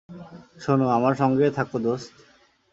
শোনো, 0.59 0.85
আমার 0.87 1.13
সঙ্গেই 1.13 1.51
থাকো, 1.51 1.77
দোস্ত। 1.79 2.09